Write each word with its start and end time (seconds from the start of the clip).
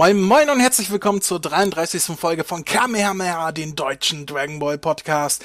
Moin 0.00 0.18
Moin 0.18 0.48
und 0.48 0.60
herzlich 0.60 0.90
willkommen 0.90 1.20
zur 1.20 1.40
33. 1.40 2.16
Folge 2.18 2.42
von 2.42 2.64
Kamehameha, 2.64 3.52
den 3.52 3.76
deutschen 3.76 4.24
Dragon 4.24 4.58
Ball 4.58 4.78
Podcast. 4.78 5.44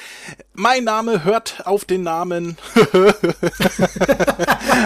Mein 0.54 0.84
Name 0.84 1.24
hört 1.24 1.66
auf 1.66 1.84
den 1.84 2.04
Namen 2.04 2.56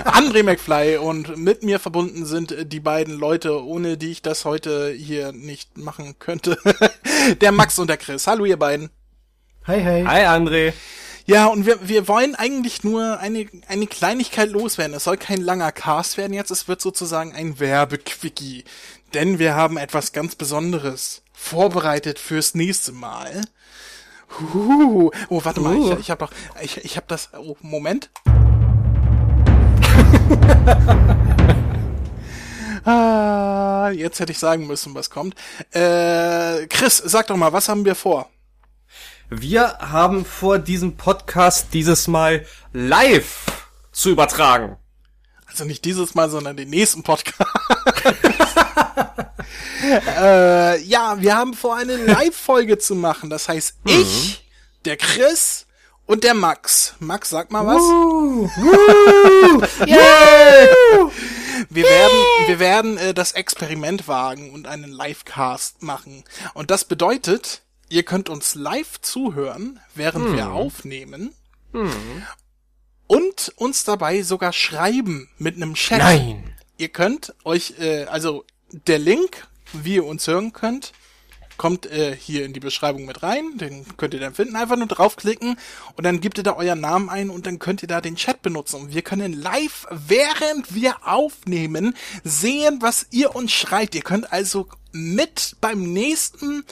André 0.07 0.43
McFly 0.43 0.97
und 0.97 1.37
mit 1.37 1.63
mir 1.63 1.79
verbunden 1.79 2.27
sind 2.27 2.73
die 2.73 2.81
beiden 2.81 3.17
Leute, 3.17 3.65
ohne 3.65 3.97
die 3.97 4.11
ich 4.11 4.23
das 4.23 4.45
heute 4.45 4.91
hier 4.91 5.31
nicht 5.31 5.79
machen 5.79 6.19
könnte. 6.19 6.59
der 7.41 7.53
Max 7.53 7.79
und 7.79 7.87
der 7.87 7.97
Chris. 7.97 8.27
Hallo 8.27 8.47
ihr 8.47 8.59
beiden. 8.59 8.91
Hi, 9.69 9.85
hi. 9.85 10.05
Hi 10.05 10.25
André. 10.27 10.73
Ja, 11.27 11.47
und 11.47 11.65
wir, 11.65 11.89
wir 11.89 12.09
wollen 12.09 12.35
eigentlich 12.35 12.83
nur 12.83 13.21
eine, 13.21 13.47
eine 13.69 13.87
Kleinigkeit 13.87 14.51
loswerden. 14.51 14.97
Es 14.97 15.05
soll 15.05 15.17
kein 15.17 15.41
langer 15.41 15.71
Cast 15.71 16.17
werden 16.17 16.33
jetzt, 16.33 16.51
es 16.51 16.67
wird 16.67 16.81
sozusagen 16.81 17.33
ein 17.33 17.61
Werbequickie. 17.61 18.65
Denn 19.15 19.39
wir 19.41 19.55
haben 19.57 19.77
etwas 19.77 20.13
ganz 20.13 20.37
Besonderes 20.37 21.23
vorbereitet 21.33 22.19
fürs 22.19 22.55
nächste 22.55 22.93
Mal. 22.93 23.43
Huhu. 24.39 25.11
Oh, 25.29 25.45
warte 25.45 25.61
mal, 25.61 25.77
ich, 25.77 25.91
ich 25.99 26.11
habe 26.11 26.25
doch, 26.25 26.31
ich, 26.63 26.85
ich 26.85 26.97
habe 26.97 27.07
das, 27.09 27.31
oh, 27.35 27.57
Moment. 27.61 28.11
ah, 32.89 33.91
jetzt 33.93 34.21
hätte 34.21 34.31
ich 34.31 34.39
sagen 34.39 34.69
müssen, 34.69 34.95
was 34.95 35.11
kommt. 35.11 35.35
Äh, 35.73 36.69
Chris, 36.69 36.99
sag 36.99 37.27
doch 37.27 37.37
mal, 37.37 37.53
was 37.53 37.69
haben 37.69 37.85
wir 37.85 37.97
vor? 37.97 38.31
Wir 39.29 39.79
haben 39.79 40.25
vor, 40.25 40.61
diesem 40.61 40.97
Podcast 40.97 41.69
dieses 41.73 42.07
Mal 42.07 42.47
live 42.73 43.67
zu 43.91 44.11
übertragen. 44.11 44.77
Also 45.47 45.65
nicht 45.65 45.85
dieses 45.85 46.15
Mal, 46.15 46.31
sondern 46.31 46.57
den 46.57 46.71
nächsten 46.71 47.03
Podcast. 47.03 47.41
äh, 49.91 50.81
ja, 50.83 51.21
wir 51.21 51.37
haben 51.37 51.55
vor, 51.55 51.77
eine 51.77 51.97
Live-Folge 51.97 52.79
zu 52.79 52.95
machen. 52.95 53.31
Das 53.31 53.49
heißt, 53.49 53.77
mhm. 53.85 53.91
ich, 53.91 54.45
der 54.85 54.97
Chris 54.97 55.67
und 56.07 56.25
der 56.25 56.35
Max. 56.35 56.95
Max, 56.99 57.31
sag 57.31 57.51
mal 57.51 57.67
was. 57.67 57.83
Uh, 57.83 58.51
uh, 58.59 59.87
yeah. 59.87 61.11
Wir 61.69 61.85
werden, 61.85 62.19
wir 62.47 62.59
werden 62.59 62.99
äh, 62.99 63.15
das 63.15 63.33
Experiment 63.33 64.09
wagen 64.09 64.51
und 64.51 64.67
einen 64.67 64.91
Livecast 64.91 65.83
machen. 65.83 66.25
Und 66.55 66.71
das 66.71 66.85
bedeutet, 66.85 67.63
ihr 67.89 68.03
könnt 68.03 68.29
uns 68.29 68.57
live 68.57 69.01
zuhören, 69.01 69.79
während 69.95 70.27
hm. 70.27 70.37
wir 70.37 70.51
aufnehmen. 70.51 71.33
Hm. 71.73 72.23
Und 73.07 73.53
uns 73.57 73.85
dabei 73.85 74.23
sogar 74.23 74.53
schreiben 74.53 75.29
mit 75.39 75.57
einem 75.57 75.75
Chat. 75.75 75.99
Nein. 75.99 76.57
Ihr 76.77 76.89
könnt 76.89 77.35
euch, 77.45 77.75
äh, 77.79 78.07
also 78.07 78.45
der 78.73 78.99
Link, 78.99 79.47
wie 79.73 79.97
ihr 79.97 80.05
uns 80.05 80.27
hören 80.27 80.53
könnt, 80.53 80.93
kommt 81.57 81.85
äh, 81.85 82.17
hier 82.17 82.47
in 82.47 82.55
die 82.55 82.61
Beschreibung 82.61 83.05
mit 83.05 83.23
rein. 83.23 83.59
Den 83.59 83.85
könnt 83.99 84.15
ihr 84.15 84.21
dann 84.21 84.33
finden. 84.33 84.57
Einfach 84.57 84.77
nur 84.77 84.87
draufklicken 84.87 85.59
und 85.95 86.05
dann 86.05 86.21
gebt 86.21 86.39
ihr 86.39 86.45
da 86.45 86.57
euren 86.57 86.81
Namen 86.81 87.11
ein 87.11 87.29
und 87.29 87.47
dann 87.47 87.59
könnt 87.59 87.83
ihr 87.83 87.89
da 87.89 88.01
den 88.01 88.17
Chat 88.17 88.41
benutzen. 88.41 88.77
Und 88.77 88.95
wir 88.95 89.03
können 89.03 89.35
live, 89.35 89.87
während 89.91 90.75
wir 90.75 91.07
aufnehmen, 91.07 91.95
sehen, 92.25 92.79
was 92.81 93.09
ihr 93.11 93.37
uns 93.37 93.53
schreibt. 93.53 93.95
Ihr 93.95 94.01
könnt 94.01 94.33
also 94.33 94.69
mit 94.93 95.57
beim 95.61 95.93
nächsten 95.93 96.65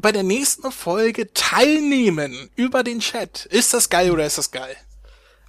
bei 0.00 0.12
der 0.12 0.22
nächsten 0.22 0.70
Folge 0.70 1.32
teilnehmen 1.32 2.48
über 2.54 2.84
den 2.84 3.00
Chat. 3.00 3.46
Ist 3.46 3.74
das 3.74 3.90
geil 3.90 4.12
oder 4.12 4.24
ist 4.24 4.38
das 4.38 4.52
geil? 4.52 4.76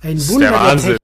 Ein 0.02 0.28
Wunder. 0.28 0.50
Der 0.50 0.60
Wahnsinn. 0.60 0.98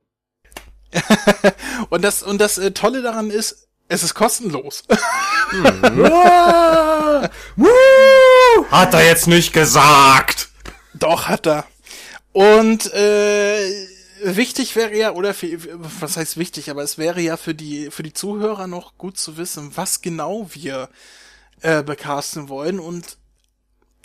und 1.89 2.01
das, 2.03 2.23
und 2.23 2.39
das 2.39 2.57
äh, 2.57 2.71
Tolle 2.71 3.01
daran 3.01 3.29
ist, 3.29 3.64
es 3.87 4.03
ist 4.03 4.13
kostenlos. 4.13 4.83
Mhm. 5.51 6.09
hat 8.71 8.93
er 8.93 9.05
jetzt 9.05 9.27
nicht 9.27 9.53
gesagt. 9.53 10.49
Doch, 10.93 11.27
hat 11.27 11.45
er. 11.45 11.65
Und 12.33 12.91
äh, 12.93 13.87
wichtig 14.23 14.75
wäre 14.75 14.97
ja, 14.97 15.11
oder 15.11 15.33
für, 15.33 15.59
was 15.75 16.17
heißt 16.17 16.37
wichtig, 16.37 16.69
aber 16.69 16.83
es 16.83 16.97
wäre 16.97 17.21
ja 17.21 17.37
für 17.37 17.53
die, 17.53 17.91
für 17.91 18.03
die 18.03 18.13
Zuhörer 18.13 18.67
noch 18.67 18.97
gut 18.97 19.17
zu 19.17 19.37
wissen, 19.37 19.71
was 19.75 20.01
genau 20.01 20.47
wir 20.51 20.89
äh, 21.61 21.83
becasten 21.83 22.49
wollen. 22.49 22.79
Und 22.79 23.17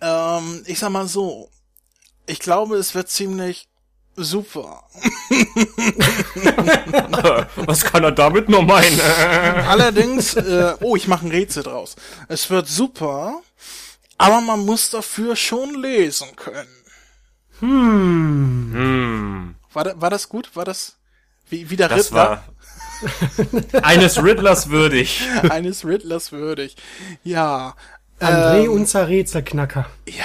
ähm, 0.01 0.63
ich 0.67 0.79
sag 0.79 0.91
mal 0.91 1.09
so, 1.09 1.51
ich 2.27 2.39
glaube, 2.39 2.77
es 2.77 2.95
wird 2.95 3.09
ziemlich 3.09 3.69
super. 4.15 4.85
Was 7.57 7.85
kann 7.85 8.05
er 8.05 8.13
damit 8.13 8.49
noch 8.49 8.63
meinen? 8.63 9.01
Allerdings, 9.69 10.35
äh, 10.35 10.75
oh, 10.81 10.97
ich 10.97 11.09
mache 11.09 11.27
ein 11.27 11.31
Rätsel 11.31 11.63
draus. 11.63 11.97
Es 12.29 12.51
wird 12.51 12.69
super, 12.69 13.43
aber 14.19 14.41
man 14.41 14.65
muss 14.65 14.91
dafür 14.91 15.37
schon 15.37 15.81
lesen 15.81 16.29
können. 16.37 16.69
Hm. 17.61 18.71
hm. 18.73 19.55
War, 19.73 20.01
war 20.01 20.11
das 20.11 20.29
gut? 20.29 20.51
War 20.55 20.65
das 20.65 20.97
wie, 21.51 21.69
wie 21.69 21.77
der 21.77 21.89
das 21.89 22.07
Riddler? 22.07 22.17
War 22.17 22.45
eines 23.83 24.23
Riddlers 24.23 24.71
würdig. 24.71 25.21
Eines 25.51 25.85
Riddlers 25.85 26.33
würdig. 26.33 26.77
Ja. 27.25 27.75
André, 28.21 28.65
ähm, 28.65 28.73
unser 28.73 29.09
Rätselknacker. 29.09 29.87
Ja. 30.07 30.25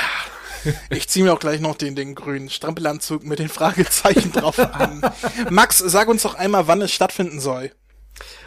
Ich 0.89 1.07
ziehe 1.07 1.25
mir 1.25 1.33
auch 1.33 1.39
gleich 1.39 1.59
noch 1.59 1.75
den, 1.75 1.95
den 1.95 2.15
grünen 2.15 2.49
Strampelanzug 2.49 3.23
mit 3.23 3.39
den 3.39 3.49
Fragezeichen 3.49 4.31
drauf 4.31 4.59
an. 4.59 5.01
Max, 5.49 5.79
sag 5.79 6.07
uns 6.07 6.23
doch 6.23 6.35
einmal, 6.35 6.67
wann 6.67 6.81
es 6.81 6.91
stattfinden 6.91 7.39
soll. 7.39 7.71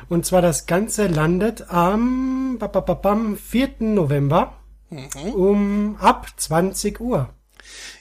Und 0.08 0.24
zwar 0.24 0.42
das 0.42 0.66
Ganze 0.66 1.06
landet 1.06 1.70
am, 1.70 2.58
am 3.02 3.36
4. 3.36 3.74
November 3.80 4.58
mhm. 4.90 5.32
um 5.34 5.96
ab 6.00 6.28
20 6.36 7.00
Uhr. 7.00 7.30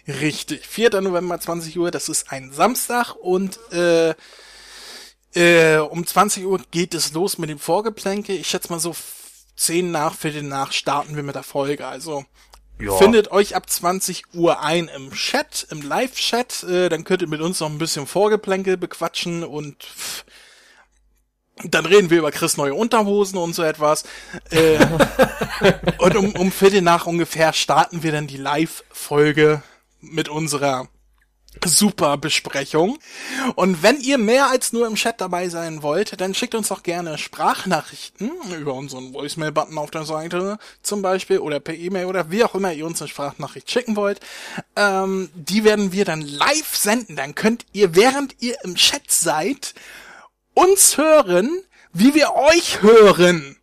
Richtig, 0.07 0.66
4. 0.66 1.01
November 1.01 1.39
20 1.39 1.77
Uhr, 1.77 1.91
das 1.91 2.07
ist 2.07 2.31
ein 2.31 2.51
Samstag 2.53 3.13
und 3.16 3.59
äh, 3.73 4.13
äh, 5.33 5.79
um 5.79 6.07
20 6.07 6.45
Uhr 6.45 6.61
geht 6.72 6.94
es 6.94 7.11
los 7.11 7.38
mit 7.38 7.50
dem 7.50 7.59
Vorgeplänke. 7.59 8.33
Ich 8.33 8.47
schätze 8.47 8.72
mal 8.72 8.79
so 8.79 8.95
10 9.57 9.91
nach, 9.91 10.16
Viertel 10.16 10.44
nach 10.44 10.72
starten 10.72 11.16
wir 11.16 11.23
mit 11.23 11.35
der 11.35 11.44
Folge. 11.44 11.85
Also 11.85 12.23
ja. 12.79 12.95
Findet 12.97 13.31
euch 13.31 13.55
ab 13.55 13.69
20 13.69 14.33
Uhr 14.33 14.61
ein 14.61 14.88
im 14.88 15.11
Chat, 15.11 15.67
im 15.71 15.81
Live-Chat. 15.81 16.63
Äh, 16.63 16.89
dann 16.89 17.03
könnt 17.03 17.21
ihr 17.21 17.27
mit 17.27 17.41
uns 17.41 17.59
noch 17.59 17.69
ein 17.69 17.77
bisschen 17.77 18.07
Vorgeplänkel 18.07 18.77
bequatschen 18.77 19.43
und 19.43 19.83
pff, 19.83 20.25
dann 21.63 21.85
reden 21.85 22.09
wir 22.09 22.19
über 22.19 22.31
Chris 22.31 22.57
neue 22.57 22.75
Unterhosen 22.75 23.38
und 23.38 23.53
so 23.53 23.63
etwas. 23.63 24.03
Äh, 24.51 24.85
und 25.97 26.15
um, 26.15 26.31
um 26.35 26.51
Viertel 26.51 26.81
nach 26.81 27.07
ungefähr 27.07 27.53
starten 27.53 28.03
wir 28.03 28.12
dann 28.12 28.27
die 28.27 28.38
Live-Folge 28.38 29.63
mit 30.00 30.29
unserer 30.29 30.88
super 31.65 32.18
Besprechung. 32.18 32.98
Und 33.56 33.83
wenn 33.83 34.00
ihr 34.00 34.18
mehr 34.18 34.50
als 34.50 34.74
nur 34.74 34.88
im 34.88 34.95
Chat 34.95 35.21
dabei 35.21 35.50
sein 35.50 35.83
wollt, 35.83 36.19
dann 36.21 36.33
schickt 36.33 36.56
uns 36.56 36.69
doch 36.69 36.83
gerne 36.83 37.18
Sprachnachrichten 37.18 38.31
über 38.59 38.74
unseren 38.74 39.13
Voicemail-Button 39.13 39.77
auf 39.77 39.92
der 39.92 40.06
Seite 40.06 40.57
zum 40.81 41.01
Beispiel 41.01 41.39
oder 41.39 41.59
per 41.59 41.75
E-Mail 41.75 42.06
oder 42.06 42.31
wie 42.31 42.44
auch 42.44 42.56
immer 42.56 42.74
ihr 42.74 42.86
uns 42.86 43.01
eine 43.01 43.09
Sprachnachricht 43.09 43.69
schicken 43.69 43.95
wollt. 43.95 44.19
Ähm, 44.75 45.30
die 45.33 45.63
werden 45.63 45.92
wir 45.92 46.06
dann 46.06 46.21
live 46.21 46.75
senden. 46.75 47.15
Dann 47.15 47.36
könnt 47.36 47.65
ihr, 47.74 47.95
während 47.95 48.36
ihr 48.39 48.57
im 48.63 48.75
Chat 48.75 49.12
seid, 49.12 49.74
uns 50.53 50.98
hören, 50.98 51.62
wie 51.94 52.13
wir 52.13 52.33
euch 52.36 52.81
hören. 52.81 53.56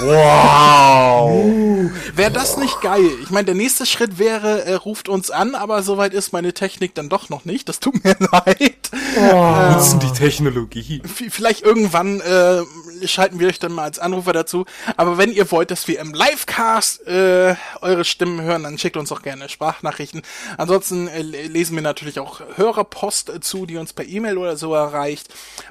Wow! 0.00 1.30
Uh, 1.32 1.90
wäre 2.14 2.30
das 2.30 2.56
nicht 2.56 2.80
geil? 2.80 3.10
Ich 3.22 3.30
meine, 3.30 3.46
der 3.46 3.54
nächste 3.54 3.84
Schritt 3.84 4.18
wäre, 4.18 4.64
er 4.64 4.78
ruft 4.78 5.08
uns 5.08 5.30
an, 5.30 5.54
aber 5.54 5.82
soweit 5.82 6.14
ist 6.14 6.32
meine 6.32 6.54
Technik 6.54 6.94
dann 6.94 7.08
doch 7.08 7.28
noch 7.28 7.44
nicht. 7.44 7.68
Das 7.68 7.80
tut 7.80 8.02
mir 8.02 8.16
leid. 8.32 8.90
Oh. 9.16 9.20
Ähm, 9.20 9.72
Nutzen 9.72 10.00
die 10.00 10.12
Technologie. 10.12 11.02
Vielleicht 11.04 11.62
irgendwann 11.62 12.20
äh, 12.20 12.62
schalten 13.06 13.40
wir 13.40 13.48
euch 13.48 13.58
dann 13.58 13.72
mal 13.72 13.84
als 13.84 13.98
Anrufer 13.98 14.32
dazu. 14.32 14.64
Aber 14.96 15.18
wenn 15.18 15.32
ihr 15.32 15.50
wollt, 15.50 15.70
dass 15.70 15.86
wir 15.86 16.00
im 16.00 16.14
Livecast 16.14 17.06
äh, 17.06 17.54
eure 17.82 18.04
Stimmen 18.04 18.40
hören, 18.40 18.62
dann 18.62 18.78
schickt 18.78 18.96
uns 18.96 19.10
doch 19.10 19.22
gerne 19.22 19.48
Sprachnachrichten. 19.48 20.22
Ansonsten 20.56 21.08
äh, 21.08 21.22
lesen 21.22 21.74
wir 21.74 21.82
natürlich 21.82 22.20
auch 22.20 22.40
Hörerpost 22.56 23.32
zu, 23.42 23.66
die 23.66 23.76
uns 23.76 23.92
per 23.92 24.06
E-Mail 24.06 24.38
oder 24.38 24.56
so 24.56 24.74
erreicht. 24.74 25.28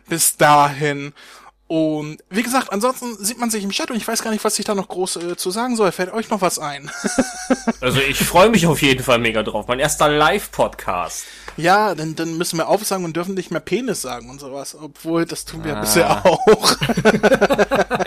Bis 0.08 0.38
dahin 0.38 1.14
und 1.70 2.24
wie 2.32 2.42
gesagt, 2.42 2.74
ansonsten 2.74 3.24
sieht 3.24 3.38
man 3.38 3.52
sich 3.52 3.64
im 3.64 3.70
Chat 3.70 3.92
und 3.92 3.96
ich 3.96 4.08
weiß 4.08 4.24
gar 4.24 4.32
nicht, 4.32 4.44
was 4.44 4.58
ich 4.58 4.66
da 4.66 4.74
noch 4.74 4.88
groß 4.88 5.18
äh, 5.18 5.38
zu 5.38 5.52
sagen 5.52 5.76
soll. 5.76 5.92
Fällt 5.92 6.12
euch 6.12 6.32
noch 6.32 6.42
was 6.42 6.58
ein? 6.58 6.90
also 7.80 8.00
ich 8.00 8.18
freue 8.18 8.50
mich 8.50 8.66
auf 8.66 8.82
jeden 8.82 9.04
Fall 9.04 9.20
mega 9.20 9.44
drauf. 9.44 9.68
Mein 9.68 9.78
erster 9.78 10.10
Live-Podcast. 10.10 11.26
Ja, 11.58 11.94
dann, 11.94 12.16
dann 12.16 12.40
müssen 12.40 12.58
wir 12.58 12.70
aufsagen 12.70 13.06
und 13.06 13.16
dürfen 13.16 13.36
nicht 13.36 13.52
mehr 13.52 13.60
Penis 13.60 14.02
sagen 14.02 14.32
und 14.32 14.40
sowas. 14.40 14.76
Obwohl, 14.82 15.28
das 15.28 15.46
tun 15.46 15.64
wir 15.64 15.78
ah. 15.78 15.82
bisher 15.82 16.26
auch. 16.26 16.76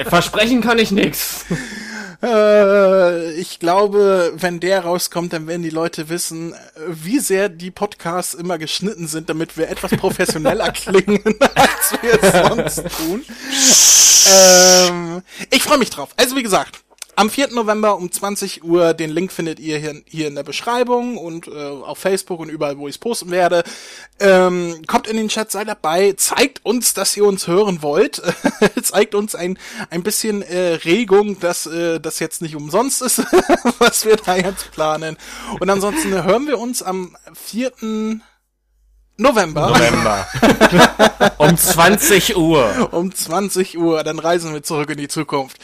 Versprechen 0.09 0.61
kann 0.61 0.81
ich 0.81 0.91
nix. 0.91 1.45
Äh, 2.21 3.32
ich 3.43 3.59
glaube, 3.59 4.33
wenn 4.37 4.61
der 4.61 4.85
rauskommt, 4.85 5.33
dann 5.33 5.49
werden 5.49 5.65
die 5.65 5.71
Leute 5.71 6.09
wissen, 6.09 6.55
wie 6.87 7.19
sehr 7.19 7.49
die 7.49 7.73
Podcasts 7.73 8.35
immer 8.35 8.57
geschnitten 8.57 9.09
sind, 9.09 9.29
damit 9.29 9.57
wir 9.57 9.69
etwas 9.69 9.91
professioneller 9.97 10.71
klingen, 10.73 11.21
als 11.57 11.93
wir 12.01 12.23
es 12.23 12.49
sonst 12.49 12.97
tun. 12.97 13.25
ähm, 14.31 15.23
ich 15.51 15.65
freue 15.65 15.79
mich 15.79 15.91
drauf. 15.91 16.11
Also 16.17 16.37
wie 16.37 16.45
gesagt, 16.45 16.85
am 17.15 17.31
4. 17.31 17.49
November 17.53 17.97
um 17.97 18.11
20 18.11 18.65
Uhr, 18.65 18.95
den 18.95 19.11
Link 19.11 19.33
findet 19.33 19.61
ihr 19.61 19.79
hier, 19.79 20.03
hier 20.07 20.29
in 20.29 20.35
der 20.35 20.43
Beschreibung 20.43 21.19
und 21.19 21.47
äh, 21.47 21.51
auf 21.51 21.99
Facebook 21.99 22.41
und 22.41 22.49
überall, 22.49 22.79
wo 22.79 22.89
ich 22.89 22.95
es 22.95 22.99
posten 22.99 23.31
werde. 23.31 23.65
Ähm, 24.19 24.83
kommt 24.87 25.07
in 25.07 25.17
den 25.17 25.29
Chat, 25.29 25.51
seid 25.51 25.69
dabei, 25.69 26.15
zeigt 26.17 26.65
uns, 26.65 26.95
dass 26.95 27.17
ihr 27.17 27.25
uns 27.25 27.47
hören 27.47 27.83
wollt, 27.83 28.23
zeigt 28.83 29.15
uns 29.15 29.35
ein, 29.35 29.59
ein 29.91 30.03
bisschen 30.03 30.43
äh, 30.43 30.75
Regung, 30.85 31.39
dass 31.41 31.67
äh, 31.67 32.01
das 32.01 32.19
jetzt 32.19 32.41
nicht 32.41 32.57
umsonst 32.57 33.03
ist, 33.03 33.19
was 33.79 34.07
wir 34.07 34.17
da 34.17 34.37
jetzt 34.37 34.71
planen. 34.73 35.17
Und 35.61 35.69
ansonsten 35.69 36.13
hören 36.25 36.47
wir 36.47 36.59
uns 36.59 36.83
am 36.83 37.17
4. 37.35 38.21
November. 39.23 39.71
November. 39.71 40.27
um 41.39 41.57
20 41.57 42.37
Uhr. 42.37 42.89
Um 42.93 43.15
20 43.15 43.79
Uhr, 43.79 44.05
dann 44.05 44.19
reisen 44.19 44.53
wir 44.53 44.63
zurück 44.63 44.91
in 44.91 44.99
die 44.99 45.09
Zukunft. 45.09 45.59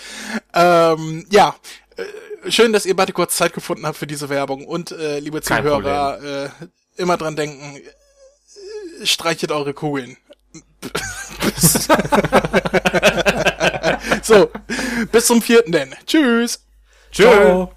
Ähm, 0.55 1.27
ja, 1.31 1.55
äh, 1.97 2.51
schön, 2.51 2.73
dass 2.73 2.87
ihr 2.87 2.97
beide 2.97 3.13
kurz 3.13 3.37
Zeit 3.37 3.53
gefunden 3.53 3.87
habt 3.87 3.99
für 3.99 4.07
diese 4.07 4.29
Werbung. 4.29 4.65
Und 4.65 4.93
äh, 4.93 5.19
liebe 5.19 5.41
Kein 5.41 5.65
Zuhörer, 5.65 6.23
äh, 6.23 6.49
immer 6.97 7.17
dran 7.17 7.37
denken, 7.37 7.77
äh, 7.77 9.07
streichet 9.07 9.53
eure 9.53 9.75
Kugeln. 9.75 10.17
So, 14.23 14.51
bis 15.11 15.27
zum 15.27 15.43
vierten 15.43 15.73
denn. 15.73 15.95
Tschüss. 16.07 16.65
Ciao. 17.13 17.73